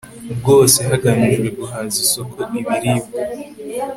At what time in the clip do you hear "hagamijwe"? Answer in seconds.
0.89-1.47